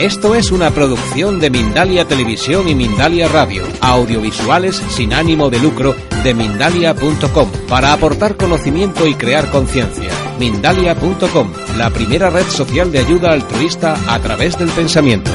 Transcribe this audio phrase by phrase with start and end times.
[0.00, 5.94] Esto es una producción de Mindalia Televisión y Mindalia Radio, audiovisuales sin ánimo de lucro
[6.24, 10.10] de mindalia.com, para aportar conocimiento y crear conciencia.
[10.38, 15.30] Mindalia.com, la primera red social de ayuda altruista a través del pensamiento.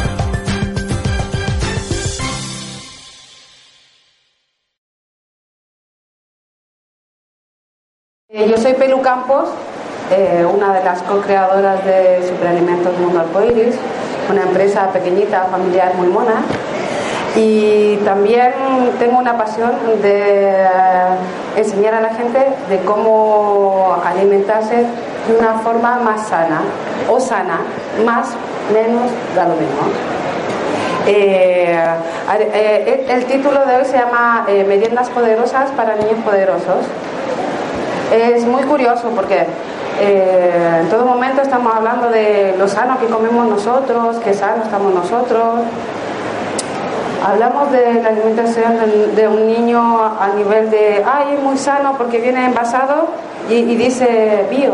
[8.30, 9.48] Eh, Yo soy Pelu Campos,
[10.10, 13.76] eh, una de las co-creadoras de Superalimentos Mundo Arcoiris,
[14.30, 16.44] una empresa pequeñita, familiar, muy mona.
[17.36, 18.54] Y también
[18.98, 20.66] tengo una pasión de
[21.58, 24.86] enseñar a la gente de cómo alimentarse
[25.28, 26.62] de una forma más sana
[27.10, 27.60] o sana,
[28.06, 28.30] más,
[28.74, 29.82] menos, da lo mismo.
[31.08, 31.78] Eh,
[32.54, 36.86] eh, el título de hoy se llama eh, Meriendas Poderosas para Niños Poderosos.
[38.12, 39.46] Es muy curioso porque
[40.00, 44.94] eh, en todo momento estamos hablando de lo sano que comemos nosotros, qué sano estamos
[44.94, 45.62] nosotros.
[47.26, 48.78] Hablamos de la alimentación
[49.16, 53.08] de, un niño a nivel de, ay, es muy sano porque viene envasado
[53.50, 54.74] y, dice bio,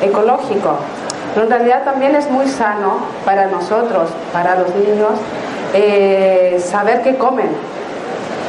[0.00, 0.76] ecológico.
[1.34, 5.12] Pero en realidad también es muy sano para nosotros, para los niños,
[5.74, 7.50] eh, saber qué comen,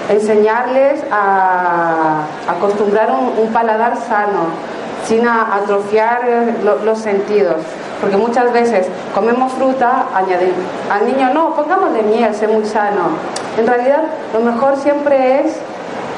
[0.10, 4.73] enseñarles a acostumbrar un paladar sano,
[5.08, 7.58] sin atrofiar eh, lo- los sentidos.
[8.02, 10.54] Porque muchas veces comemos fruta, añadir
[10.92, 13.10] al niño, no, pongámosle miel, sé muy sano.
[13.58, 14.02] En realidad,
[14.34, 15.56] lo mejor siempre es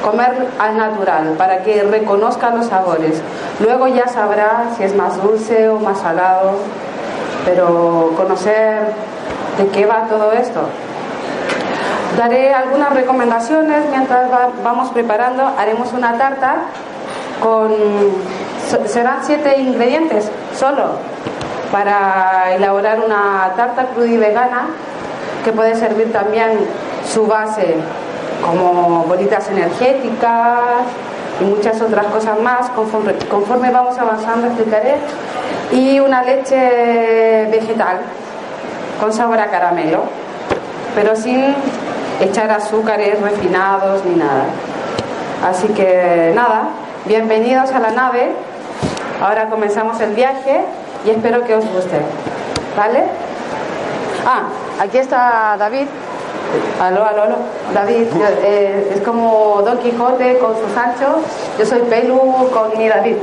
[0.04, 3.22] comer al natural, para que reconozca los sabores.
[3.60, 6.52] Luego ya sabrá si es más dulce o más salado,
[7.44, 8.92] pero conocer
[9.58, 10.62] de qué va todo esto.
[12.18, 15.42] Daré algunas recomendaciones mientras va- vamos preparando.
[15.58, 16.56] Haremos una tarta
[17.42, 17.70] con.
[18.86, 20.98] Serán siete ingredientes solo
[21.70, 24.66] para elaborar una tarta cruda y vegana
[25.44, 26.58] que puede servir también
[27.08, 27.76] su base
[28.44, 30.82] como bolitas energéticas
[31.40, 32.68] y muchas otras cosas más.
[32.70, 34.96] Conforme, conforme vamos avanzando explicaré.
[35.72, 37.98] Y una leche vegetal
[39.00, 40.04] con sabor a caramelo,
[40.94, 41.54] pero sin
[42.20, 44.44] echar azúcares refinados ni nada.
[45.46, 46.68] Así que nada,
[47.04, 48.32] bienvenidos a la nave.
[49.20, 50.60] Ahora comenzamos el viaje
[51.04, 52.00] y espero que os guste.
[52.76, 53.04] ¿Vale?
[54.26, 54.42] Ah,
[54.80, 55.86] aquí está David.
[56.80, 57.36] Aló, aló, aló.
[57.74, 61.22] David, yo, eh, es como Don Quijote con sus anchos.
[61.58, 62.18] Yo soy Pelu
[62.52, 63.16] con mi David.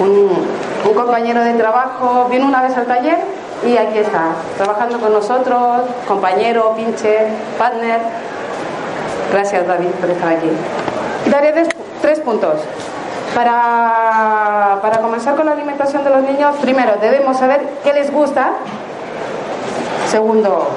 [0.00, 0.46] Un,
[0.88, 3.18] un compañero de trabajo vino una vez al taller
[3.64, 8.00] y aquí está, trabajando con nosotros, compañero, pinche, partner.
[9.32, 10.50] Gracias David por estar aquí.
[11.30, 11.68] Daré
[12.02, 12.60] tres puntos.
[13.32, 18.50] Para, para comenzar con la alimentación de los niños, primero debemos saber qué les gusta.
[20.08, 20.68] Segundo,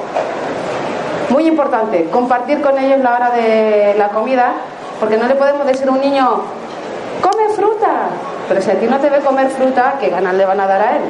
[1.30, 4.54] muy importante, compartir con ellos la hora de la comida,
[4.98, 6.42] porque no le podemos decir a un niño,
[7.20, 8.08] come fruta,
[8.48, 10.80] pero si a ti no te ve comer fruta, ¿qué ganas le van a dar
[10.80, 11.02] a él?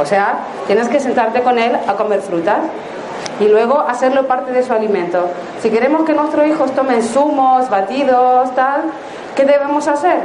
[0.00, 2.60] O sea, tienes que sentarte con él a comer frutas
[3.40, 5.28] y luego hacerlo parte de su alimento.
[5.60, 8.82] Si queremos que nuestros hijos tomen zumos, batidos, tal,
[9.34, 10.18] ¿qué debemos hacer?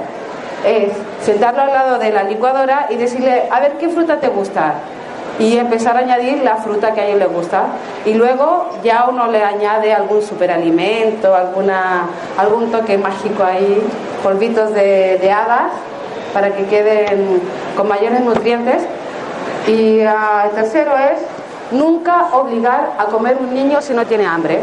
[0.66, 0.92] Es
[1.24, 4.76] sentarlo al lado de la licuadora y decirle, a ver, ¿qué fruta te gusta?
[5.40, 7.68] y empezar a añadir la fruta que a ellos les gusta.
[8.06, 13.82] Y luego ya uno le añade algún superalimento, alguna, algún toque mágico ahí,
[14.22, 15.72] polvitos de, hadas,
[16.34, 17.42] para que queden
[17.76, 18.84] con mayores nutrientes.
[19.66, 21.20] Y ah, el tercero es
[21.72, 24.60] nunca obligar a comer un niño si no tiene hambre.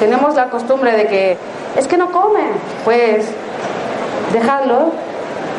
[0.00, 1.36] Tenemos la costumbre de que
[1.76, 2.40] es que no come,
[2.84, 3.28] pues
[4.32, 4.90] dejarlo,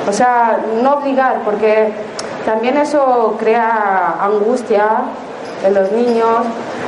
[0.08, 1.92] o sea, no obligar, porque
[2.46, 5.02] también eso crea angustia
[5.66, 6.46] en los niños.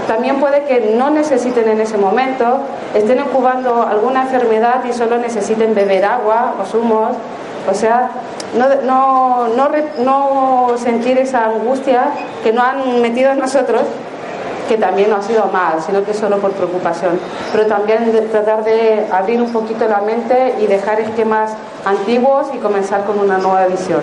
[0.08, 2.59] También puede que no necesiten en ese momento,
[2.94, 7.12] estén incubando alguna enfermedad y solo necesiten beber agua o zumos.
[7.70, 8.09] O sea,
[8.56, 12.09] no, no, no, no sentir esa angustia
[12.44, 13.81] que no han metido en nosotros,
[14.68, 17.19] que también no ha sido mal, sino que solo por preocupación.
[17.51, 21.51] Pero también tratar de abrir un poquito la mente y dejar esquemas
[21.86, 24.01] antiguos y comenzar con una nueva visión.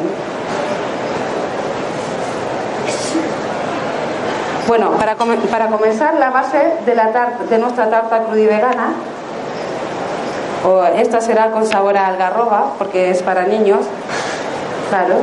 [4.69, 8.92] Bueno, para, para comenzar, la base de, la tarta, de nuestra tarta cruda y vegana,
[10.64, 13.81] o esta será con sabor a algarroba, porque es para niños,
[14.88, 15.16] claro.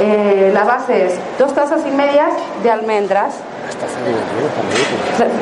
[0.00, 2.32] Eh, la base es dos tazas y medias
[2.62, 3.34] de almendras.
[5.16, 5.32] Claro,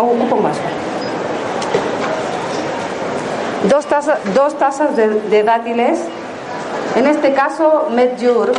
[0.00, 0.56] o un poco más.
[3.70, 6.00] Dos tazas, dos tazas de, dátiles,
[6.94, 8.52] en este caso medjool,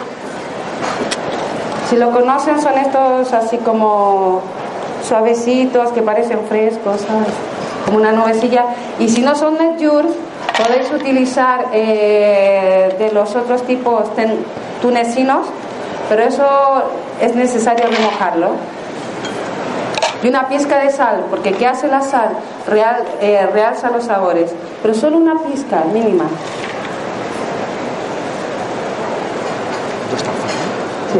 [1.89, 4.41] Si lo conocen son estos así como
[5.07, 7.05] suavecitos que parecen frescos,
[7.85, 8.65] como una nubecilla.
[8.99, 10.05] Y si no son Netjur,
[10.57, 14.03] podéis utilizar eh, de los otros tipos
[14.81, 15.47] tunecinos,
[16.09, 16.45] pero eso
[17.21, 18.51] es necesario remojarlo.
[20.23, 22.29] Y una pizca de sal, porque ¿qué hace la sal?
[22.67, 26.25] Real, eh, realza los sabores, pero solo una pizca mínima.
[31.13, 31.19] Sí.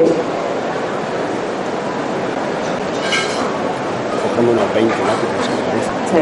[4.39, 4.93] unos 20
[6.11, 6.19] Sí.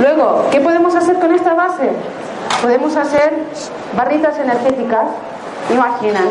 [0.00, 1.90] Luego, ¿qué podemos hacer con esta base?
[2.60, 3.34] Podemos hacer
[3.96, 5.06] barritas energéticas.
[5.72, 6.28] Imaginan,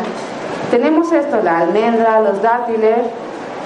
[0.70, 2.98] tenemos esto, la almendra, los dátiles.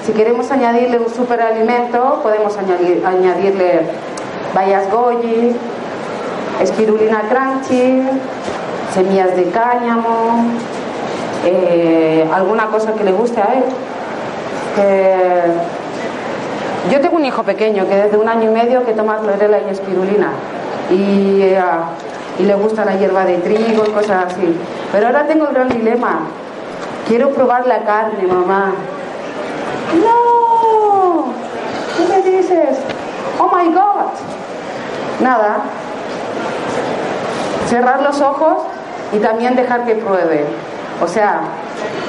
[0.07, 3.81] Si queremos añadirle un superalimento, podemos añadir, añadirle
[4.55, 5.51] bayas goji,
[6.63, 8.03] espirulina crunchy,
[8.95, 10.45] semillas de cáñamo,
[11.45, 13.65] eh, alguna cosa que le guste a él.
[16.93, 19.71] yo tengo un hijo pequeño que desde un año y medio que toma clorela y
[19.71, 20.29] espirulina
[20.89, 21.59] y, eh,
[22.39, 24.57] y le gusta la hierba de trigo y cosas así.
[24.93, 26.21] Pero ahora tengo el gran dilema.
[27.09, 28.73] Quiero probar la carne, mamá.
[29.95, 31.25] No,
[31.97, 32.79] ¿qué me dices?
[33.39, 34.11] Oh my God.
[35.21, 35.59] Nada.
[37.69, 38.63] Cerrar los ojos
[39.13, 40.45] y también dejar que pruebe.
[41.03, 41.43] O sea,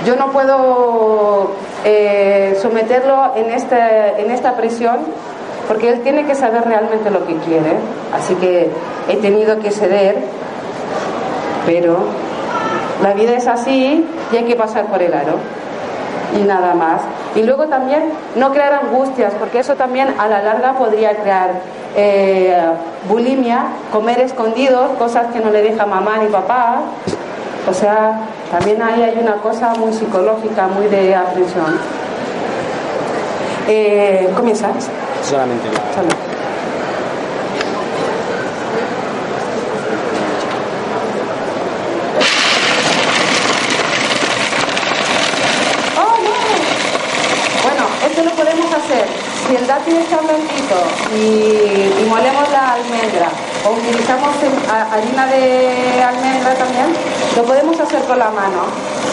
[0.05, 1.51] yo no puedo
[1.83, 4.97] eh, someterlo en, este, en esta presión
[5.67, 7.77] porque él tiene que saber realmente lo que quiere.
[8.13, 8.69] Así que
[9.09, 10.23] he tenido que ceder,
[11.65, 11.97] pero
[13.03, 15.35] la vida es así y hay que pasar por el aro.
[16.39, 17.01] Y nada más.
[17.37, 21.51] Y luego también no crear angustias, porque eso también a la larga podría crear
[21.95, 22.59] eh,
[23.07, 26.81] bulimia, comer escondidos, cosas que no le deja mamá ni papá,
[27.69, 31.79] o sea, también ahí hay una cosa muy psicológica, muy de aprensión.
[33.67, 34.89] Eh, ¿Comienzas?
[35.21, 36.26] Solamente la...
[49.93, 50.79] blandito
[51.15, 53.29] y, molemos la almendra
[53.65, 54.29] o utilizamos
[54.91, 56.87] harina de almendra también,
[57.35, 58.63] lo podemos hacer con la mano.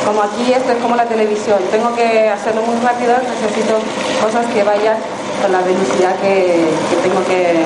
[0.05, 3.79] Como aquí esto es como la televisión, tengo que hacerlo muy rápido, necesito
[4.23, 4.97] cosas que vayan
[5.41, 6.69] con la velocidad que,
[7.03, 7.65] tengo que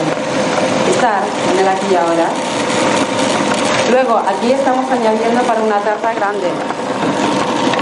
[0.95, 1.23] estar
[1.53, 2.29] en el aquí y ahora.
[3.91, 6.49] Luego, aquí estamos añadiendo para una tarta grande,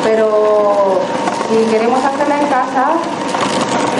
[0.04, 1.00] pero
[1.48, 2.92] si queremos hacerla en casa,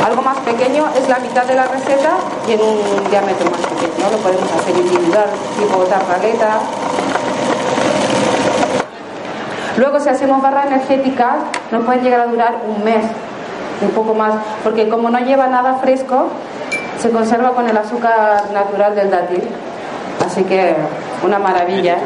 [0.07, 2.11] algo más pequeño es la mitad de la receta
[2.47, 4.09] y en un diámetro más pequeño.
[4.11, 5.27] Lo podemos hacer individual,
[5.59, 6.61] tipo tarraleta.
[9.77, 11.39] Luego, si hacemos barras energéticas,
[11.73, 13.05] nos pueden llegar a durar un mes,
[13.83, 16.29] un poco más, porque como no lleva nada fresco,
[17.01, 19.43] se conserva con el azúcar natural del dátil.
[20.25, 20.77] Así que
[21.25, 21.97] una maravilla.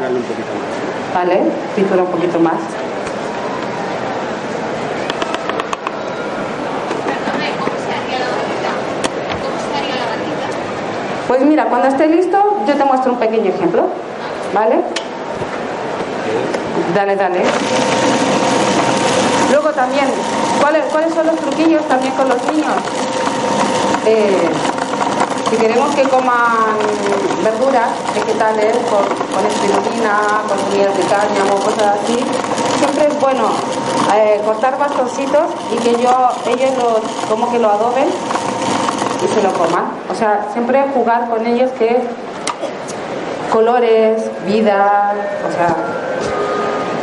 [1.13, 1.41] Vale,
[1.75, 2.55] pintura un poquito más.
[11.41, 13.87] Pues mira, cuando esté listo, yo te muestro un pequeño ejemplo.
[14.53, 14.75] ¿Vale?
[16.93, 17.41] Dale, dale.
[19.49, 20.05] Luego también,
[20.61, 20.83] ¿cuáles,
[21.15, 22.75] son los truquillos también con los niños?
[24.05, 24.49] Eh,
[25.49, 26.77] si queremos que coman
[27.43, 32.19] verduras vegetales con, con espirulina, con miel de cáñamo, cosas así,
[32.77, 33.49] siempre es bueno
[34.13, 38.09] eh, cortar bastoncitos y que yo, ellos como que lo adoben
[39.23, 39.85] y se lo coman.
[40.09, 42.01] O sea, siempre jugar con ellos que
[43.51, 45.13] colores, vida,
[45.47, 45.75] o sea,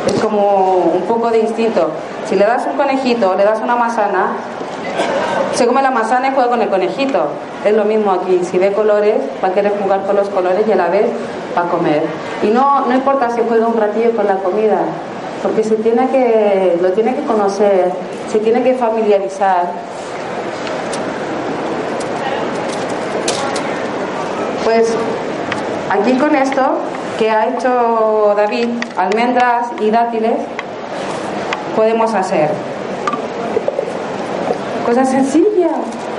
[0.07, 1.91] es como un poco de instinto.
[2.29, 4.33] Si le das un conejito le das una manzana,
[5.55, 7.29] se come la manzana y juega con el conejito.
[7.65, 8.41] Es lo mismo aquí.
[8.45, 11.07] Si ve colores, va a querer jugar con los colores y a la vez
[11.57, 12.03] va a comer.
[12.43, 14.79] Y no, no importa si juega un ratillo con la comida,
[15.43, 17.93] porque se tiene que, lo tiene que conocer,
[18.31, 19.67] se tiene que familiarizar.
[24.69, 24.87] Pues
[25.91, 26.61] aquí con esto
[27.19, 30.41] que ha hecho David, almendras y dátiles,
[31.75, 32.51] podemos hacer
[34.85, 35.73] cosas sencillas,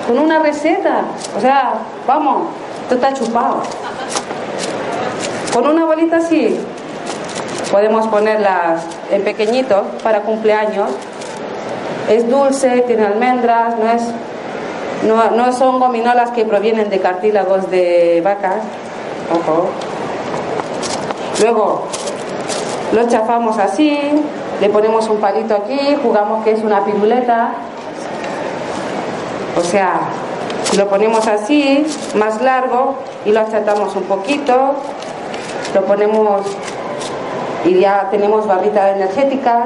[0.08, 1.04] con una receta.
[1.38, 1.74] O sea,
[2.08, 2.48] vamos,
[2.82, 3.62] esto está chupado.
[5.54, 6.60] Con una bolita así,
[7.70, 10.90] podemos ponerlas en pequeñitos para cumpleaños.
[12.10, 14.02] Es dulce, tiene almendras, no es
[15.08, 18.64] no, no son gominolas que provienen de cartílagos de vacas.
[19.32, 19.70] Ojo.
[21.42, 21.84] Luego,
[22.92, 23.98] lo chafamos así,
[24.60, 27.54] le ponemos un palito aquí, jugamos que es una piruleta.
[29.58, 30.02] O sea,
[30.78, 34.76] lo ponemos así, más largo, y lo achatamos un poquito,
[35.74, 36.46] lo ponemos
[37.66, 39.66] y ya tenemos barritas energéticas.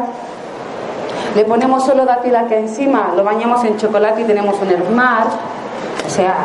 [1.35, 5.25] Le ponemos solo aquí encima, lo bañamos en chocolate y tenemos un hermar.
[6.05, 6.35] O sea,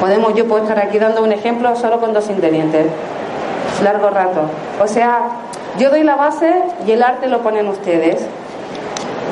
[0.00, 2.86] podemos, yo puedo estar aquí dando un ejemplo solo con dos ingredientes.
[3.84, 4.40] Largo rato.
[4.82, 5.20] O sea,
[5.78, 6.52] yo doy la base
[6.84, 8.26] y el arte lo ponen ustedes.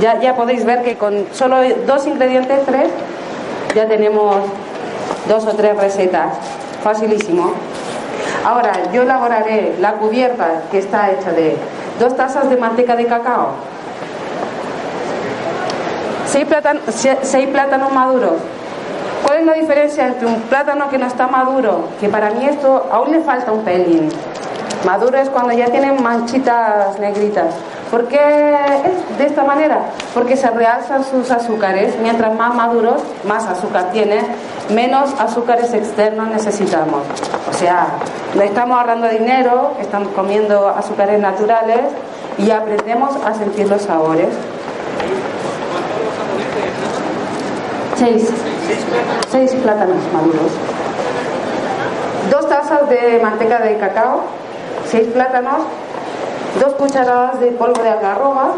[0.01, 2.91] Ya, ya podéis ver que con solo dos ingredientes, tres,
[3.75, 4.37] ya tenemos
[5.29, 6.35] dos o tres recetas.
[6.83, 7.53] Facilísimo.
[8.45, 11.57] Ahora, yo elaboraré la cubierta que está hecha de
[11.99, 13.51] dos tazas de manteca de cacao,
[16.31, 16.47] seis,
[17.23, 18.35] seis plátanos maduros.
[19.27, 21.89] ¿Cuál es la diferencia entre un plátano que no está maduro?
[22.01, 24.09] Que para mí esto aún le falta un pelín.
[24.87, 27.55] Maduro es cuando ya tienen manchitas negritas.
[27.91, 29.81] ¿Por qué es de esta manera?
[30.15, 31.97] Porque se realzan sus azúcares.
[32.01, 34.21] Mientras más maduros, más azúcar tiene,
[34.73, 37.03] menos azúcares externos necesitamos.
[37.51, 37.89] O sea,
[38.37, 41.81] le estamos ahorrando dinero, estamos comiendo azúcares naturales
[42.39, 44.29] y aprendemos a sentir los sabores.
[48.01, 48.29] Seis.
[49.31, 50.53] Seis plátanos maduros.
[52.31, 54.23] Dos tazas de manteca de cacao.
[54.91, 55.63] Seis plátanos
[56.59, 58.53] dos cucharadas de polvo de algarroba,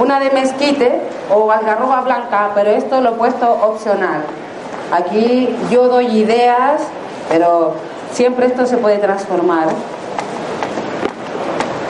[0.00, 4.22] una de mezquite o algarroba blanca, pero esto lo he puesto opcional.
[4.92, 6.82] Aquí yo doy ideas,
[7.28, 7.74] pero
[8.12, 9.68] siempre esto se puede transformar.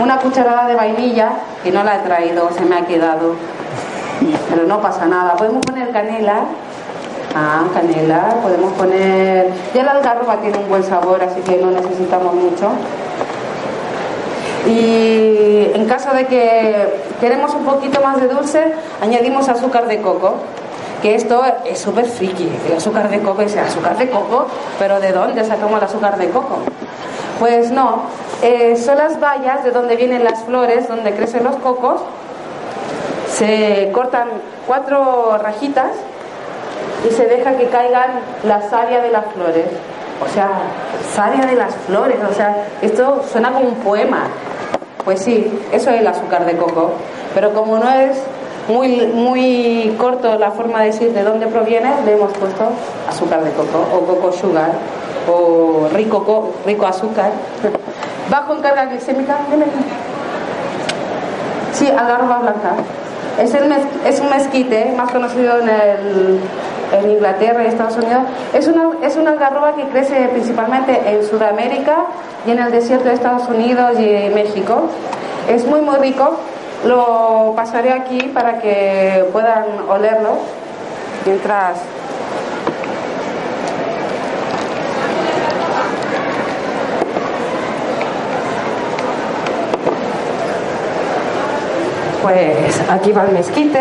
[0.01, 1.31] Una cucharada de vainilla,
[1.65, 3.35] que no la he traído, se me ha quedado,
[4.51, 5.37] pero no pasa nada.
[5.37, 6.45] Podemos poner canela,
[7.35, 9.53] ah, canela, podemos poner...
[9.75, 12.71] Ya la algarroba tiene un buen sabor, así que no necesitamos mucho.
[14.67, 20.35] Y en caso de que queremos un poquito más de dulce, añadimos azúcar de coco.
[21.03, 22.51] Que esto es súper friki.
[22.67, 24.47] El azúcar de coco es azúcar de coco,
[24.81, 26.59] pero ¿de dónde sacamos el azúcar de coco?
[27.39, 28.03] Pues no,
[28.43, 32.01] eh, son las bayas de donde vienen las flores, donde crecen los cocos.
[33.39, 34.29] Se cortan
[34.67, 35.93] cuatro rajitas
[37.09, 38.11] y se deja que caigan
[38.43, 39.67] la savia de las flores.
[40.21, 40.49] O sea,
[41.15, 44.25] savia de las flores, o sea, esto suena como un poema.
[45.05, 46.91] Pues sí, eso es el azúcar de coco.
[47.33, 48.19] Pero como no es
[48.67, 52.71] muy, muy corto la forma de decir de dónde proviene, le hemos puesto
[53.09, 54.73] azúcar de coco o coco sugar
[55.31, 57.31] o rico, rico azúcar.
[58.29, 59.37] Bajo en carga glicémica,
[61.73, 62.73] Sí, algarroba blanca.
[63.39, 63.73] Es, el
[64.07, 66.41] es un mezquite, más conocido en, el,
[66.93, 68.23] en Inglaterra y Estados Unidos.
[68.53, 72.07] Es una, es una algarroba que crece principalmente en Sudamérica
[72.47, 74.89] y en el desierto de Estados Unidos y México.
[75.49, 76.37] Es muy, muy rico.
[76.85, 80.39] Lo pasaré aquí para que puedan olerlo
[81.25, 81.79] mientras
[92.23, 93.81] Pues aquí va el mezquite.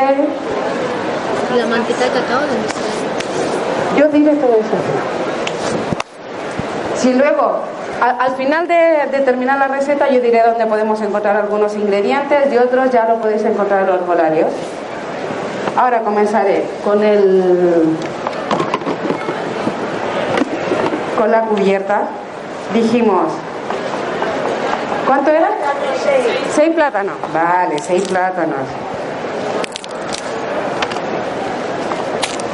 [1.54, 3.98] ¿Y la manteca de cacao dónde está?
[3.98, 4.78] Yo diré todo eso.
[6.96, 7.62] Si luego
[8.02, 12.92] al, final de, terminar la receta yo diré dónde podemos encontrar algunos ingredientes y otros
[12.92, 14.52] ya lo podéis encontrar en los volarios.
[15.76, 17.96] Ahora comenzaré con el
[21.18, 22.04] con la cubierta.
[22.74, 23.34] Dijimos
[25.08, 25.50] ¿Cuánto era?
[26.54, 26.76] Seis.
[26.76, 27.16] plátanos.
[27.34, 28.60] Vale, seis plátanos.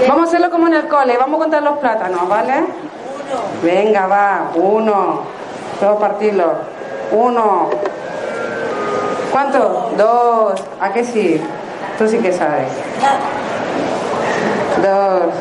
[0.08, 1.18] Vamos a hacerlo como en el cole.
[1.18, 2.66] Vamos a contar los plátanos, ¿vale?
[3.64, 4.52] Venga, va.
[4.54, 5.22] Uno.
[5.80, 6.54] Todo partirlo.
[7.12, 7.70] Uno.
[9.32, 9.92] ¿Cuánto?
[9.98, 10.64] Dos.
[10.80, 11.42] ¿A qué sí?
[11.98, 12.68] Tú sí que sabes.
[14.84, 15.34] Dos.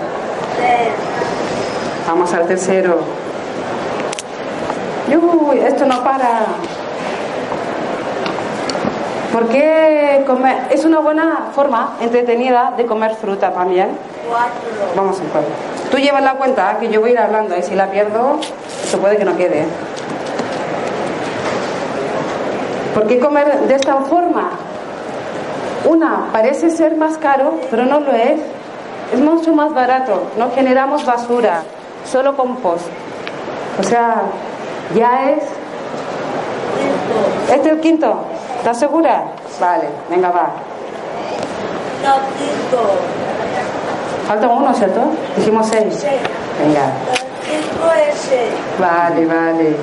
[2.08, 3.00] Vamos al tercero.
[5.08, 6.46] Uy, esto no para.
[9.32, 13.88] Porque comer es una buena forma entretenida de comer fruta también.
[14.94, 15.48] Vamos a ver.
[15.90, 18.38] Tú llevas la cuenta que yo voy a ir hablando y si la pierdo,
[18.84, 19.64] eso puede que no quede.
[22.94, 24.50] ¿Por qué comer de esta forma?
[25.86, 28.38] Una, parece ser más caro, pero no lo es.
[29.14, 30.24] Es mucho más barato.
[30.38, 31.62] No generamos basura,
[32.10, 32.86] solo compost.
[33.80, 34.22] O sea,
[34.94, 35.44] ya es.
[37.50, 38.24] ¿Este es el quinto?
[38.62, 39.24] ¿Estás segura?
[39.60, 40.50] Vale, venga, va.
[42.04, 42.92] No, cinco.
[44.28, 45.00] Falta uno, ¿cierto?
[45.36, 45.92] Dijimos seis.
[45.96, 46.06] Sí.
[46.64, 46.92] Venga.
[47.42, 48.52] Cinco es seis.
[48.78, 49.76] Vale, vale.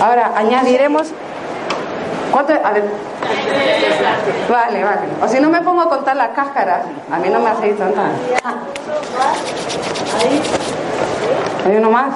[0.00, 1.08] Ahora añadiremos.
[2.30, 2.52] ¿Cuánto?
[2.52, 2.84] A ver.
[4.48, 5.00] Vale, vale.
[5.20, 8.02] O si no me pongo a contar las cáscaras, a mí no me hacéis tanta.
[11.66, 12.06] ¿Hay uno más?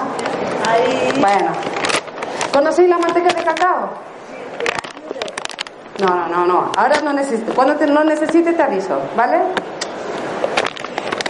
[1.19, 1.76] Bueno.
[2.57, 3.91] ¿Conocéis la manteca de cacao?
[6.01, 6.73] No, no, no, no.
[6.75, 7.53] Ahora no necesito.
[7.55, 9.41] Cuando no necesites te aviso, ¿vale?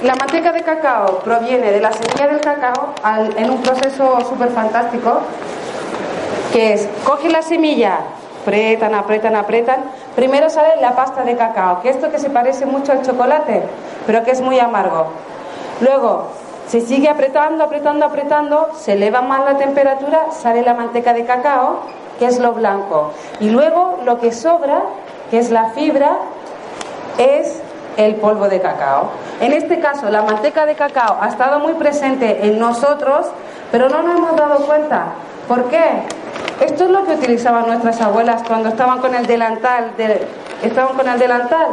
[0.04, 2.94] La manteca de cacao proviene de la semilla del cacao
[3.36, 5.22] en un proceso súper fantástico
[6.52, 7.98] que es, coge la semilla,
[8.42, 9.80] apretan, apretan, apretan,
[10.14, 13.64] primero sale la pasta de cacao, que esto que se parece mucho al chocolate,
[14.06, 15.08] pero que es muy amargo.
[15.80, 16.28] Luego
[16.68, 21.80] se sigue apretando, apretando, apretando, se eleva más la temperatura, sale la manteca de cacao,
[22.18, 23.12] que es lo blanco.
[23.40, 24.82] Y luego lo que sobra,
[25.30, 26.18] que es la fibra,
[27.18, 27.60] es
[27.96, 29.10] el polvo de cacao.
[29.40, 33.26] En este caso, la manteca de cacao ha estado muy presente en nosotros,
[33.70, 35.06] pero no nos hemos dado cuenta.
[35.46, 36.02] ¿Por qué?
[36.60, 39.92] Esto es lo que utilizaban nuestras abuelas cuando estaban con el delantal,
[40.62, 41.68] estaban con el delantal,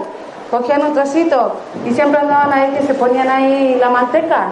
[0.52, 4.50] cogían un trocito y siempre andaban ahí que se ponían ahí la manteca.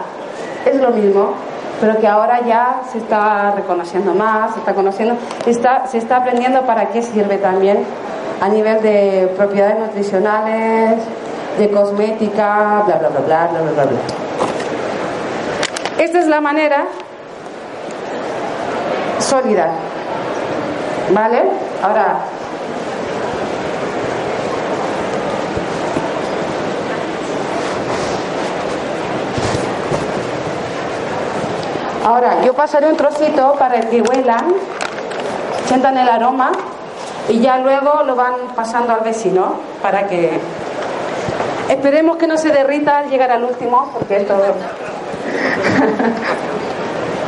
[0.65, 1.34] Es lo mismo,
[1.80, 6.89] pero que ahora ya se está reconociendo más, se está conociendo, se está aprendiendo para
[6.89, 7.84] qué sirve también
[8.41, 11.01] a nivel de propiedades nutricionales,
[11.58, 14.00] de cosmética, bla, bla, bla, bla, bla, bla, bla.
[16.00, 16.86] Esta es la manera
[19.20, 19.70] sólida.
[21.13, 21.44] ¿Vale?
[21.84, 22.20] Ahora,
[32.03, 34.53] Ahora, yo pasaré un trocito para que huelan,
[35.65, 36.51] sientan el aroma
[37.29, 40.39] y ya luego lo van pasando al vecino para que
[41.72, 44.34] Esperemos que no se derrita al llegar al último, porque esto.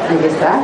[0.09, 0.59] Ahí está.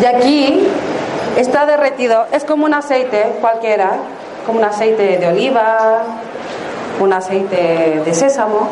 [0.00, 0.66] Y aquí
[1.36, 3.92] está derretido, es como un aceite cualquiera,
[4.46, 6.02] como un aceite de oliva,
[7.00, 8.68] un aceite de sésamo.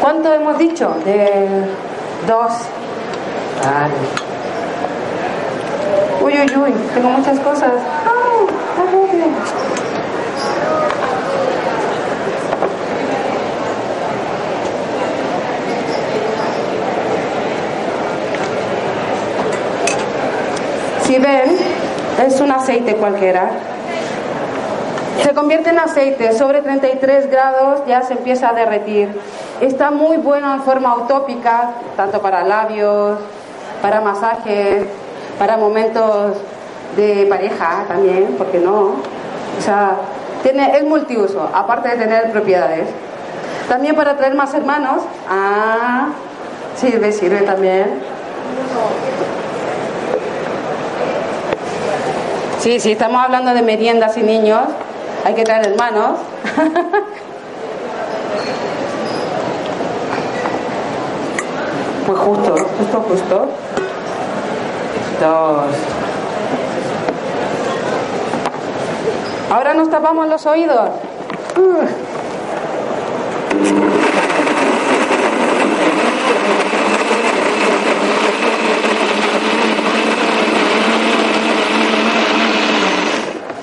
[0.00, 0.96] ¿Cuánto hemos dicho?
[1.04, 1.46] De
[2.26, 2.52] dos.
[3.62, 3.94] Vale.
[6.22, 7.72] Uy, uy, uy, tengo muchas cosas.
[21.22, 21.56] Ven,
[22.26, 23.50] es un aceite cualquiera
[25.22, 29.08] se convierte en aceite, sobre 33 grados ya se empieza a derretir.
[29.60, 33.18] Está muy bueno en forma utópica, tanto para labios,
[33.80, 34.84] para masajes,
[35.38, 36.36] para momentos
[36.96, 38.96] de pareja también, porque no?
[39.58, 39.96] O sea,
[40.42, 42.88] tiene, es multiuso, aparte de tener propiedades.
[43.68, 45.02] También para traer más hermanos.
[45.28, 46.08] Ah,
[46.74, 48.00] sirve, sirve también.
[52.62, 54.60] Sí, sí, estamos hablando de meriendas y niños
[55.24, 56.20] hay que traer hermanos.
[62.06, 63.48] pues justo, justo, justo.
[65.20, 65.74] Dos.
[69.50, 70.90] Ahora nos tapamos los oídos.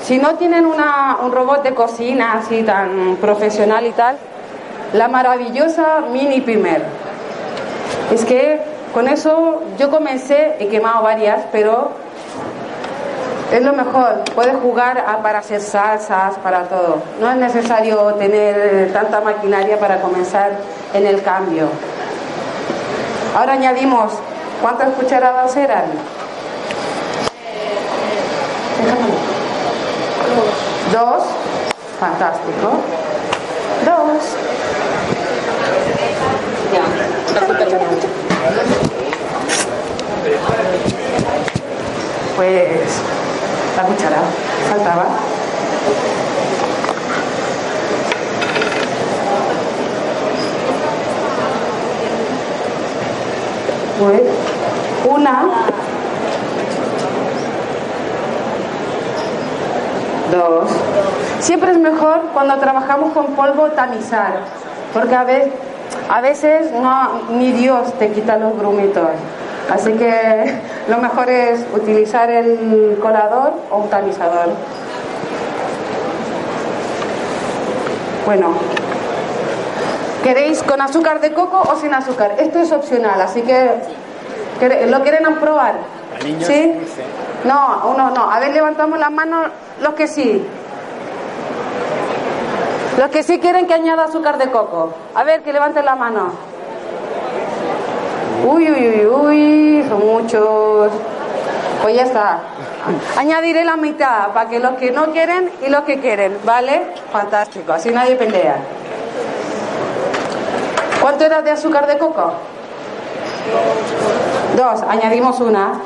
[0.10, 4.18] Si no tienen un robot de cocina así tan profesional y tal,
[4.94, 6.82] la maravillosa Mini Primer.
[8.12, 8.60] Es que
[8.92, 11.92] con eso yo comencé, he quemado varias, pero
[13.54, 14.24] es lo mejor.
[14.34, 17.04] Puedes jugar para hacer salsas, para todo.
[17.22, 20.54] No es necesario tener tanta maquinaria para comenzar
[20.92, 21.68] en el cambio.
[23.38, 24.14] Ahora añadimos,
[24.60, 25.84] ¿cuántas cucharadas eran?
[30.92, 31.24] Dos.
[32.00, 32.82] Fantástico.
[33.86, 34.24] Dos.
[36.74, 36.84] Ya,
[42.36, 43.02] Pues
[43.78, 44.22] la cuchara
[44.70, 45.06] faltaba.
[54.00, 54.22] Pues
[55.06, 55.50] una
[60.32, 60.70] dos.
[61.40, 64.40] Siempre es mejor cuando trabajamos con polvo tamizar,
[64.94, 65.54] porque a veces,
[66.10, 69.08] a veces no, ni Dios te quita los grumitos.
[69.70, 74.50] Así que lo mejor es utilizar el colador o un tamizador.
[78.26, 78.54] Bueno,
[80.24, 82.36] ¿queréis con azúcar de coco o sin azúcar?
[82.38, 83.72] Esto es opcional, así que
[84.88, 85.76] ¿lo quieren probar?
[86.42, 86.74] ¿Sí?
[87.46, 88.30] No, uno no.
[88.30, 89.48] A ver, levantamos las manos
[89.82, 90.46] los que sí.
[93.00, 94.92] Los que sí quieren que añada azúcar de coco.
[95.16, 96.34] A ver, que levanten la mano.
[98.46, 100.92] Uy, uy, uy, uy, son muchos.
[101.82, 102.40] Pues ya está.
[103.18, 106.88] Añadiré la mitad para que los que no quieren y los que quieren, ¿vale?
[107.10, 108.58] Fantástico, así nadie pelea.
[111.00, 112.34] ¿Cuánto era de azúcar de coco?
[114.58, 115.80] Dos, añadimos una.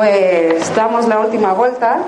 [0.00, 1.98] Pues damos la última vuelta.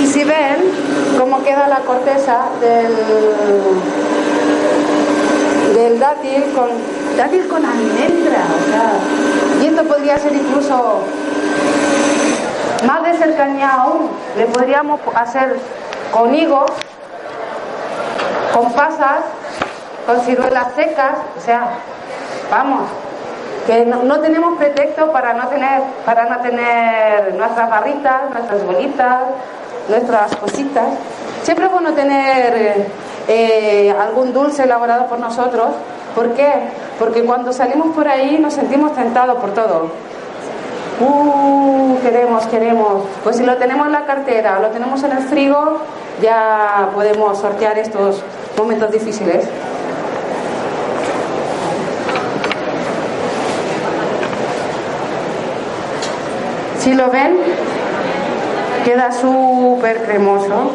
[0.00, 0.56] Y si ven
[1.18, 2.96] cómo queda la corteza del,
[5.74, 6.70] del dátil con
[7.18, 8.92] dátil con almendra, o sea,
[9.60, 11.00] y esto podría ser incluso
[12.86, 15.58] más de cercanía aún, le podríamos hacer
[16.10, 16.70] con higos,
[18.54, 19.20] con pasas,
[20.06, 21.72] con ciruelas secas, o sea,
[22.50, 22.88] vamos,
[23.70, 29.22] que no, tenemos pretexto para no tener para no tener nuestras barritas, nuestras bolitas,
[29.88, 30.88] nuestras cositas.
[31.44, 32.86] Siempre es bueno tener eh,
[33.28, 35.68] eh, algún dulce elaborado por nosotros.
[36.16, 36.52] ¿Por qué?
[36.98, 39.92] Porque cuando salimos por ahí nos sentimos tentados por todo.
[41.00, 43.04] Uh, queremos, queremos.
[43.22, 45.78] Pues si lo tenemos en la cartera, lo tenemos en el frigo,
[46.20, 48.20] ya podemos sortear estos
[48.58, 49.48] momentos difíciles.
[56.80, 57.36] Si lo ven,
[58.86, 60.72] queda súper cremoso.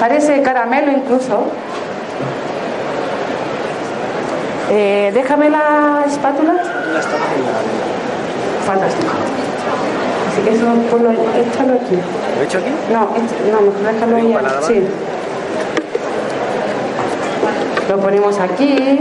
[0.00, 1.44] Parece caramelo incluso.
[4.70, 6.54] Eh, déjame la espátula.
[8.66, 9.12] Fantástico.
[10.32, 11.98] Así que eso, ponlo, échalo aquí.
[12.36, 12.70] ¿Lo he hecho aquí?
[12.90, 13.00] No,
[13.52, 14.36] no, mejor déjalo ahí.
[14.66, 14.86] Sí.
[17.90, 19.00] Lo ponemos aquí.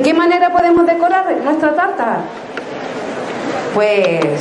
[0.00, 2.20] ¿De qué manera podemos decorar nuestra tarta?
[3.74, 4.38] Pues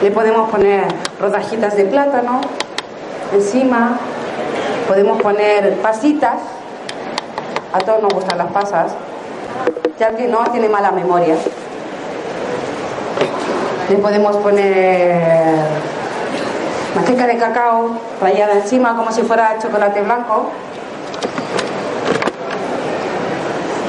[0.00, 0.84] le podemos poner
[1.20, 2.40] rodajitas de plátano
[3.34, 3.98] encima,
[4.88, 6.36] podemos poner pasitas,
[7.74, 8.92] a todos nos gustan las pasas,
[10.00, 11.36] ya que no tiene mala memoria.
[13.90, 15.20] Le podemos poner
[16.94, 20.46] manteca de cacao rallada encima como si fuera chocolate blanco.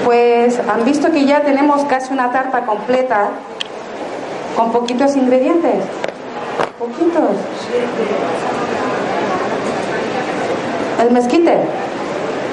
[0.07, 3.27] Pues han visto que ya tenemos casi una tarta completa
[4.55, 5.83] con poquitos ingredientes.
[6.79, 7.31] Poquitos.
[11.01, 11.57] El mezquite.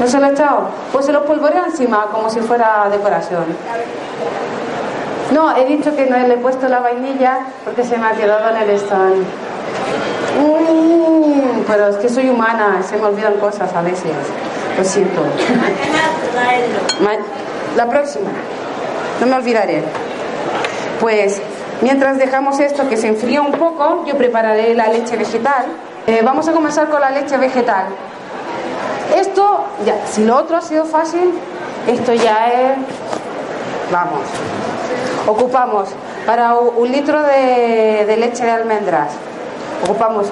[0.01, 0.69] ¿No se lo he echado?
[0.91, 3.45] Pues se lo polvorea encima como si fuera decoración.
[5.31, 8.51] No, he dicho que no le he puesto la vainilla porque se me ha quedado
[8.51, 9.25] en el stand.
[10.41, 14.11] Mm, pero es que soy humana, se me olvidan cosas a veces.
[14.77, 15.23] Lo siento.
[17.77, 18.31] La próxima.
[19.21, 19.83] No me olvidaré.
[21.01, 21.41] Pues
[21.81, 25.67] mientras dejamos esto que se enfría un poco, yo prepararé la leche vegetal.
[26.07, 27.87] Eh, vamos a comenzar con la leche vegetal.
[29.17, 31.33] Esto, ya, si lo otro ha sido fácil,
[31.87, 32.79] esto ya es.
[33.91, 34.23] Vamos.
[35.27, 35.89] Ocupamos
[36.27, 39.13] para un litro de, de leche de almendras,
[39.85, 40.27] ocupamos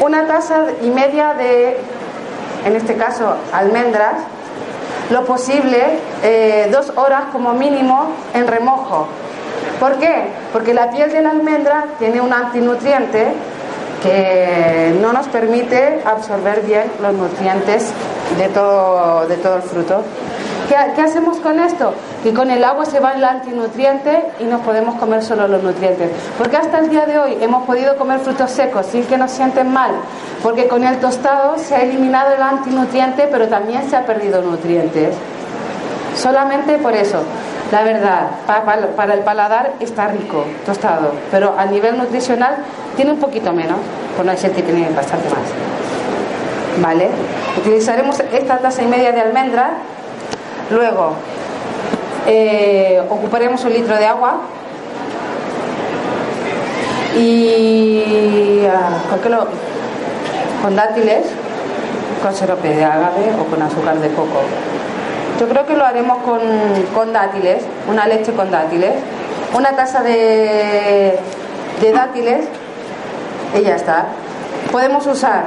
[0.00, 1.76] una taza y media de,
[2.64, 4.14] en este caso, almendras
[5.10, 9.08] lo posible eh, dos horas como mínimo en remojo.
[9.78, 10.28] ¿Por qué?
[10.52, 13.32] Porque la piel de la almendra tiene un antinutriente
[14.02, 17.92] que no nos permite absorber bien los nutrientes
[18.38, 20.02] de todo, de todo el fruto.
[20.70, 21.92] ¿Qué, hacemos con esto?
[22.22, 26.12] Que con el agua se va el antinutriente y nos podemos comer solo los nutrientes.
[26.38, 29.72] Porque hasta el día de hoy hemos podido comer frutos secos sin que nos sienten
[29.72, 29.90] mal.
[30.44, 35.16] Porque con el tostado se ha eliminado el antinutriente, pero también se ha perdido nutrientes.
[36.14, 37.18] Solamente por eso.
[37.72, 42.58] La verdad, para, el paladar está rico, tostado, pero a nivel nutricional
[42.94, 43.78] tiene un poquito menos,
[44.16, 46.80] por no decir que tiene bastante más.
[46.80, 47.08] ¿Vale?
[47.58, 49.70] Utilizaremos esta taza y media de almendra
[50.70, 51.14] Luego,
[52.26, 54.36] eh, ocuparemos un litro de agua
[57.16, 61.26] y uh, con dátiles,
[62.22, 64.42] con sirope de agave o con azúcar de coco.
[65.40, 66.40] Yo creo que lo haremos con,
[66.94, 68.94] con dátiles, una leche con dátiles,
[69.54, 71.18] una taza de,
[71.80, 72.46] de dátiles
[73.58, 74.06] y ya está.
[74.70, 75.46] Podemos usar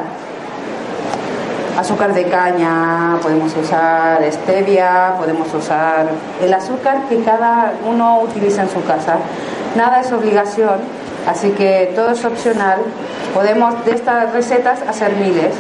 [1.84, 6.08] azúcar de caña, podemos usar stevia, podemos usar
[6.42, 9.18] el azúcar que cada uno utiliza en su casa.
[9.76, 10.80] Nada es obligación,
[11.28, 12.78] así que todo es opcional.
[13.34, 15.54] Podemos de estas recetas hacer miles.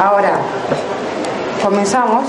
[0.00, 0.38] Ahora,
[1.64, 2.26] comenzamos.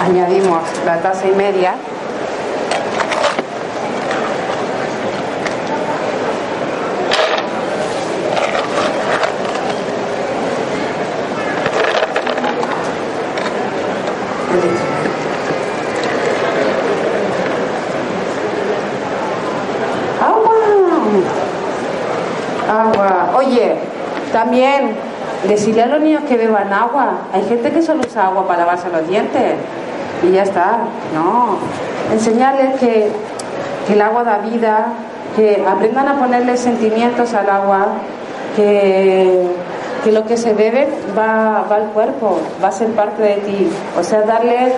[0.00, 1.74] Añadimos la taza y media.
[24.48, 24.96] También
[25.46, 27.18] decirle a los niños que beban agua.
[27.34, 29.56] Hay gente que solo usa agua para lavarse los dientes
[30.26, 30.78] y ya está.
[31.12, 31.58] No.
[32.10, 33.10] Enseñarles que,
[33.92, 34.86] el agua da vida,
[35.36, 37.88] que aprendan a ponerle sentimientos al agua,
[38.56, 39.46] que,
[40.06, 43.70] lo que se bebe va, al cuerpo, va a ser parte de ti.
[43.98, 44.72] O sea, darle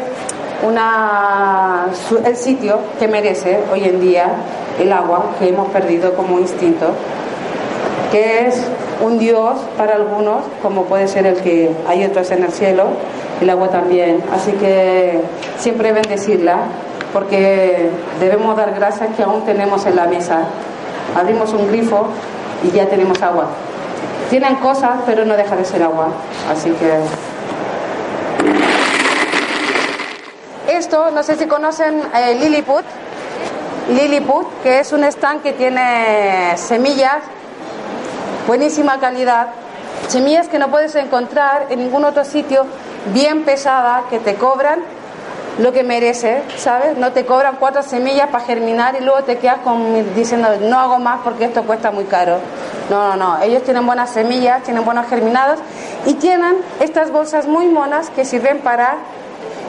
[0.66, 1.86] una,
[2.24, 4.26] el sitio que merece hoy en día
[4.80, 6.86] el agua que hemos perdido como instinto
[8.10, 8.66] que es
[9.00, 12.88] un Dios para algunos, como puede ser el que hay otros en el cielo,
[13.40, 14.22] el agua también.
[14.32, 15.20] Así que
[15.58, 16.58] siempre bendecirla,
[17.12, 20.44] porque debemos dar gracias que aún tenemos en la mesa.
[21.16, 22.06] Abrimos un grifo
[22.62, 23.46] y ya tenemos agua.
[24.28, 26.08] Tienen cosas, pero no deja de ser agua.
[26.50, 27.00] Así que.
[30.72, 32.84] Esto, no sé si conocen eh, Lilliput.
[33.88, 37.22] Lilliput, que es un stand que tiene semillas
[38.46, 39.48] buenísima calidad,
[40.08, 42.66] semillas que no puedes encontrar en ningún otro sitio,
[43.12, 44.80] bien pesada, que te cobran
[45.58, 46.96] lo que merece, ¿sabes?
[46.96, 50.98] No te cobran cuatro semillas para germinar y luego te quedas con, diciendo no hago
[50.98, 52.38] más porque esto cuesta muy caro.
[52.88, 53.42] No, no, no.
[53.42, 55.60] Ellos tienen buenas semillas, tienen buenos germinados
[56.06, 58.96] y tienen estas bolsas muy monas que sirven para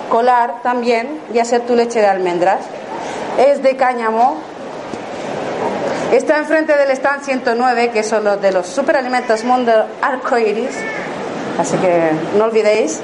[0.09, 2.59] colar también y hacer tu leche de almendras.
[3.37, 4.37] Es de cáñamo,
[6.11, 9.71] Está enfrente del stand 109, que son los de los superalimentos Mundo
[10.01, 10.75] Arcoiris.
[11.57, 12.99] Así que no olvidéis.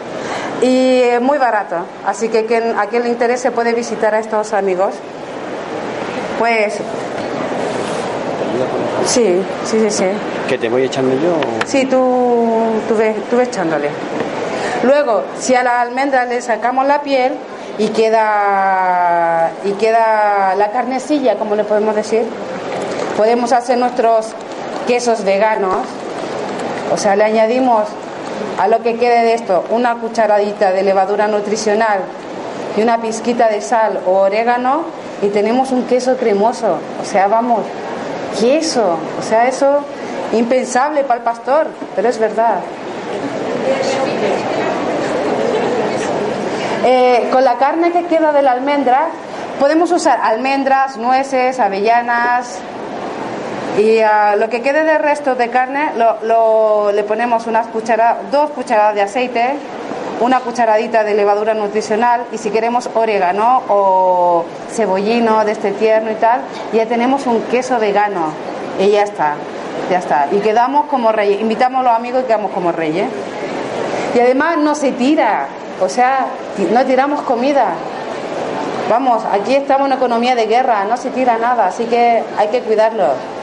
[0.62, 1.78] Y muy barato.
[2.06, 4.94] Así que quien, a quien le interese puede visitar a estos amigos.
[6.38, 6.76] Pues.
[9.06, 10.06] Sí, sí, sí, sí.
[10.50, 11.40] ¿Que te voy echando yo?
[11.66, 13.90] Sí, tú, tú, ves, tú ves echándole.
[14.84, 17.34] Luego, si a la almendra le sacamos la piel
[17.78, 22.24] y queda, y queda la carnecilla, como le podemos decir,
[23.18, 24.28] Podemos hacer nuestros
[24.86, 25.88] quesos veganos,
[26.94, 27.84] o sea, le añadimos
[28.60, 32.02] a lo que quede de esto una cucharadita de levadura nutricional
[32.78, 34.84] y una pizquita de sal o orégano
[35.24, 36.78] y tenemos un queso cremoso.
[37.02, 37.62] O sea, vamos,
[38.40, 39.80] queso, o sea, eso
[40.34, 42.60] impensable para el pastor, pero es verdad.
[46.86, 49.08] Eh, con la carne que queda de la almendra,
[49.60, 52.60] podemos usar almendras, nueces, avellanas,
[53.78, 55.92] y a lo que quede de resto de carne
[56.24, 59.54] lo, le ponemos unas cucharadas, dos cucharadas de aceite,
[60.20, 66.16] una cucharadita de levadura nutricional y si queremos orégano o cebollino de este tierno y
[66.16, 66.42] tal,
[66.74, 68.32] ya tenemos un queso vegano
[68.80, 69.36] y ya está,
[69.92, 70.28] ya está.
[70.32, 73.08] Y quedamos como reyes, invitamos a los amigos y quedamos como reyes.
[74.16, 75.46] Y además no se tira,
[75.80, 76.26] o sea,
[76.72, 77.74] no tiramos comida.
[78.90, 82.48] Vamos, aquí estamos en una economía de guerra, no se tira nada, así que hay
[82.48, 83.37] que cuidarlo.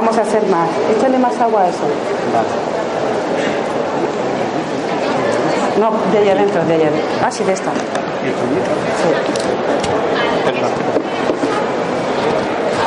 [0.00, 0.66] Vamos a hacer más.
[0.96, 1.82] Échale más agua a eso.
[5.78, 7.08] No, de allá adentro, de allá adentro.
[7.22, 7.70] Ah, sí, de esta.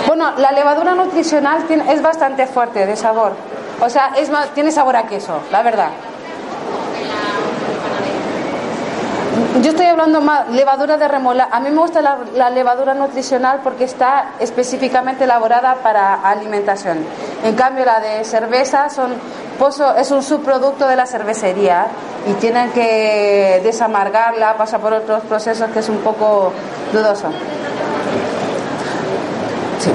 [0.07, 3.33] Bueno, la levadura nutricional es bastante fuerte de sabor.
[3.79, 5.89] O sea, es más, tiene sabor a queso, la verdad.
[9.61, 11.47] Yo estoy hablando más levadura de remola.
[11.51, 17.05] A mí me gusta la, levadura nutricional porque está específicamente elaborada para alimentación.
[17.43, 19.13] En cambio, la de cerveza son
[19.97, 21.85] es un subproducto de la cervecería
[22.27, 26.51] y tienen que desamargarla, pasa por otros procesos que es un poco
[26.91, 27.29] dudoso.
[29.79, 29.91] Sí.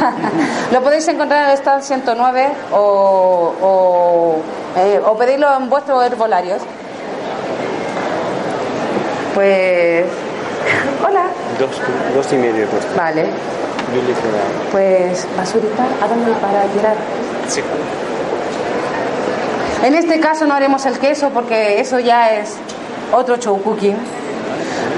[0.72, 4.36] Lo podéis encontrar en el stand 109 o, o,
[4.76, 6.60] eh, o pedirlo en vuestros herbolarios.
[9.40, 10.04] Pues
[11.02, 11.30] Hola.
[11.58, 11.70] Dos,
[12.14, 12.94] dos y medio cuesta.
[12.94, 13.24] Vale.
[14.70, 16.94] Pues, basurita, ¿a dónde para tirar?
[17.48, 17.62] Sí.
[19.82, 22.52] En este caso no haremos el queso porque eso ya es
[23.12, 23.96] otro show cooking.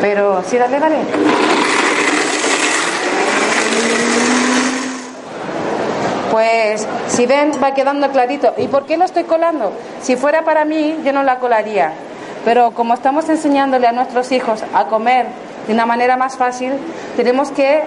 [0.01, 0.97] Pero sí, dale, dale.
[6.33, 8.55] Pues si ven va quedando clarito.
[8.59, 9.73] ¿Y por qué lo estoy colando?
[10.03, 11.93] Si fuera para mí yo no la colaría.
[12.45, 15.27] Pero como estamos enseñándole a nuestros hijos a comer
[15.67, 16.73] de una manera más fácil,
[17.17, 17.83] tenemos que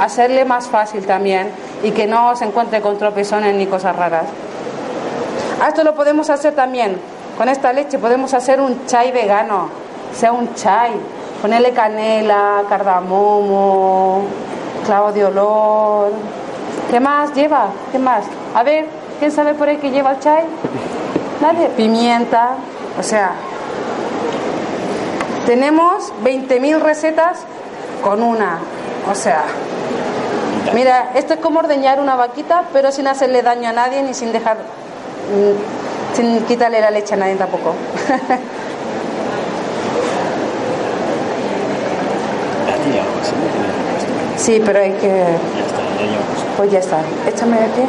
[0.00, 1.50] hacerle más fácil también
[1.82, 4.24] y que no se encuentre con tropezones ni cosas raras.
[5.66, 6.96] Esto lo podemos hacer también.
[7.36, 9.68] Con esta leche podemos hacer un chai vegano,
[10.14, 10.92] sea un chai.
[11.40, 14.22] Ponerle canela, cardamomo,
[14.86, 16.12] clavo de olor.
[16.90, 17.66] ¿Qué más lleva?
[17.90, 18.24] ¿Qué más?
[18.54, 18.86] A ver,
[19.18, 20.44] ¿quién sabe por ahí que lleva el chai?
[21.40, 21.68] Nadie.
[21.76, 22.50] Pimienta.
[22.98, 23.32] O sea,
[25.46, 27.40] tenemos 20.000 recetas
[28.02, 28.58] con una.
[29.10, 29.44] O sea,
[30.74, 34.32] mira, esto es como ordeñar una vaquita, pero sin hacerle daño a nadie ni sin
[34.32, 37.74] dejar, mm, sin quitarle la leche a nadie tampoco.
[44.36, 45.24] Sí, pero hay que.
[46.56, 46.98] Pues ya está.
[47.28, 47.82] Échame de aquí.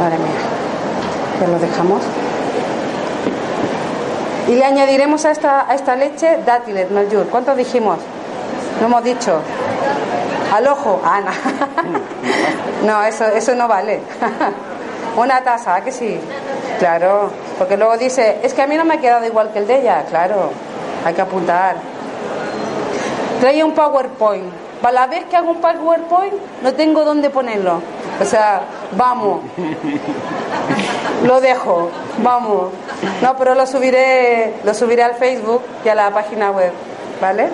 [0.00, 0.34] Madre mía.
[1.40, 2.02] Ya lo dejamos.
[4.48, 7.26] Y le añadiremos a esta, a esta leche dátiles, Meljur.
[7.28, 7.98] ¿Cuánto dijimos?
[8.80, 9.40] No hemos dicho.
[10.54, 11.00] Al ojo.
[11.04, 11.20] Ah,
[12.84, 13.02] no.
[13.08, 14.00] eso, eso no vale.
[15.16, 16.20] Una taza, que sí?
[16.78, 19.66] Claro, porque luego dice, es que a mí no me ha quedado igual que el
[19.66, 20.04] de ella.
[20.08, 20.50] Claro,
[21.04, 21.76] hay que apuntar.
[23.40, 24.52] Trae un PowerPoint.
[24.80, 27.80] Para la vez que hago un PowerPoint, no tengo dónde ponerlo.
[28.20, 28.60] O sea,
[28.92, 29.40] vamos.
[31.24, 31.90] Lo dejo,
[32.22, 32.70] vamos.
[33.22, 36.72] No, pero lo subiré, lo subiré al Facebook y a la página web,
[37.20, 37.48] ¿vale?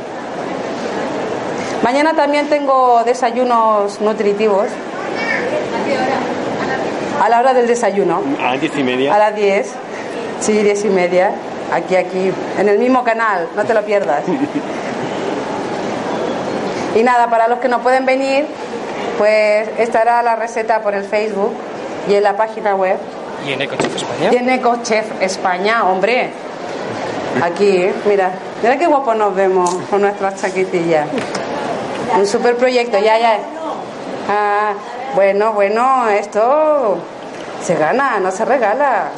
[1.83, 4.67] Mañana también tengo desayunos nutritivos.
[7.21, 8.23] ¿A la hora del desayuno.
[8.41, 9.15] A las diez y media.
[9.15, 9.73] A las diez.
[10.41, 11.33] Sí, diez y media.
[11.73, 12.33] Aquí, aquí.
[12.59, 13.49] En el mismo canal.
[13.57, 14.23] No te lo pierdas.
[16.95, 18.47] y nada, para los que no pueden venir,
[19.19, 21.53] pues estará la receta por el Facebook
[22.09, 22.97] y en la página web.
[23.47, 24.31] ¿Y en EcoChef España?
[24.33, 26.31] Y en EcoChef España, hombre.
[27.43, 28.31] Aquí, mira,
[28.63, 31.09] mira qué guapo nos vemos con nuestras chaquetillas.
[32.17, 33.39] Un super proyecto, ya, ya.
[34.29, 34.73] Ah,
[35.15, 36.99] bueno, bueno, esto
[37.63, 39.11] se gana, no se regala.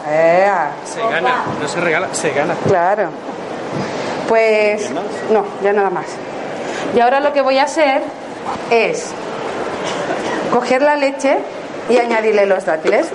[0.84, 2.54] Se gana, no se regala, se gana.
[2.66, 3.08] Claro.
[4.28, 4.90] Pues
[5.30, 6.06] no, ya nada más.
[6.94, 8.02] Y ahora lo que voy a hacer
[8.70, 9.10] es
[10.52, 11.36] coger la leche
[11.90, 13.08] y añadirle los dátiles.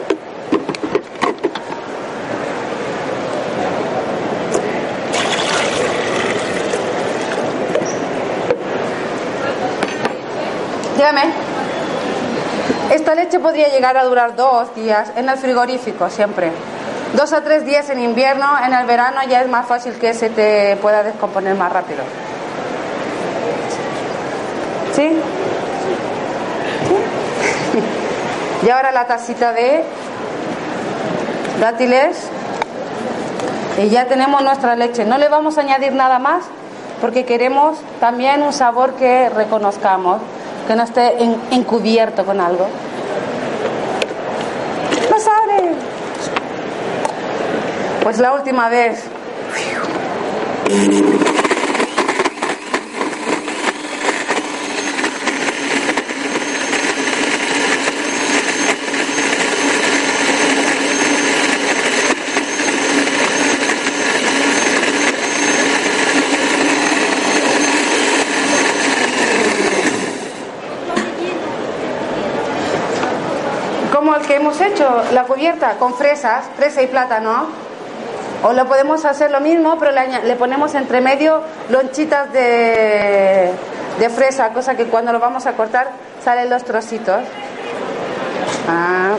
[10.99, 11.21] Dígame.
[12.91, 16.51] Esta leche podría llegar a durar dos días en el frigorífico siempre.
[17.13, 20.29] Dos a tres días en invierno, en el verano ya es más fácil que se
[20.29, 22.03] te pueda descomponer más rápido.
[24.93, 25.17] ¿Sí?
[28.67, 29.85] Y ahora la tacita de
[31.61, 32.17] dátiles.
[33.81, 35.05] Y ya tenemos nuestra leche.
[35.05, 36.43] No le vamos a añadir nada más
[36.99, 40.19] porque queremos también un sabor que reconozcamos,
[40.69, 41.15] que no esté
[41.49, 42.67] encubierto con algo.
[45.09, 45.73] ¡No sabe!
[48.03, 49.03] Pues la última vez.
[74.29, 77.47] que hemos hecho la cubierta con fresas, fresa y plátano.
[78.43, 83.51] O lo podemos hacer lo mismo, pero le, ponemos entre medio lonchitas de,
[83.99, 85.89] de, fresa, cosa que cuando lo vamos a cortar
[86.23, 87.21] salen los trocitos.
[88.69, 89.15] Ah.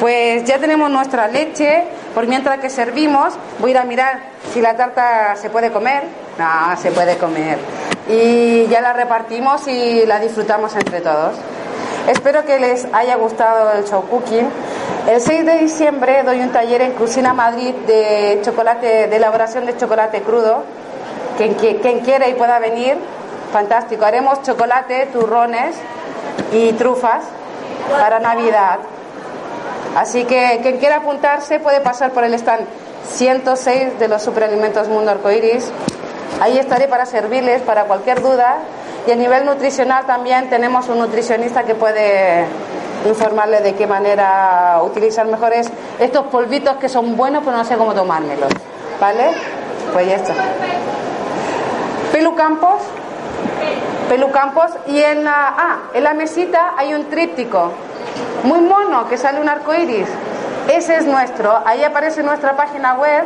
[0.00, 4.18] Pues ya tenemos nuestra leche, por mientras que servimos, voy a ir a mirar
[4.52, 6.02] si la tarta se puede comer.
[6.38, 7.58] No, se puede comer.
[8.08, 11.36] Y ya la repartimos y la disfrutamos entre todos.
[12.08, 14.48] Espero que les haya gustado el show cooking.
[15.08, 19.76] El 6 de diciembre doy un taller en Cocina Madrid de chocolate, de elaboración de
[19.76, 20.64] chocolate crudo.
[21.36, 22.96] Quien, quien quiera y pueda venir,
[23.52, 24.04] fantástico.
[24.04, 25.76] Haremos chocolate, turrones
[26.52, 27.24] y trufas
[27.90, 28.80] para Navidad.
[29.96, 32.66] Así que quien quiera apuntarse puede pasar por el stand.
[33.12, 35.70] 106 de los superalimentos Mundo Arcoiris.
[36.40, 38.58] Ahí estaré para servirles para cualquier duda.
[39.06, 42.46] Y a nivel nutricional también tenemos un nutricionista que puede
[43.06, 47.94] informarle de qué manera utilizar mejores estos polvitos que son buenos, pero no sé cómo
[47.94, 48.52] tomármelos.
[49.00, 49.32] ¿Vale?
[49.92, 50.34] Pues ya está.
[52.12, 52.82] Pelucampos.
[54.08, 54.70] Pelucampos.
[54.86, 57.72] Y en la, ah, en la mesita hay un tríptico.
[58.44, 60.08] Muy mono, que sale un arco iris.
[60.72, 61.60] Ese es nuestro.
[61.64, 63.24] Ahí aparece nuestra página web,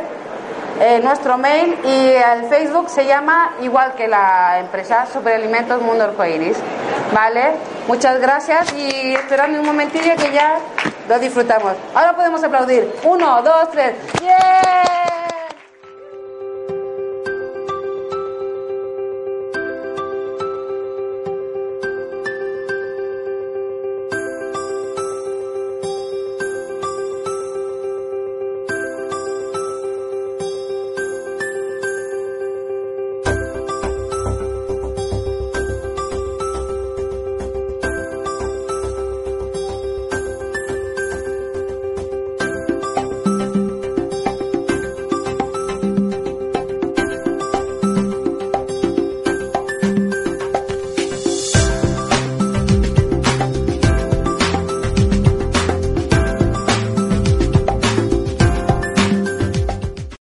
[0.79, 6.57] eh, nuestro mail y el Facebook se llama igual que la empresa Superalimentos Mundo Arcoiris.
[7.13, 7.53] ¿Vale?
[7.87, 10.57] Muchas gracias y esperando un momentillo que ya
[11.07, 11.73] lo disfrutamos.
[11.95, 12.93] Ahora podemos aplaudir.
[13.03, 13.93] Uno, dos, tres.
[14.21, 15.06] ¡Yeah!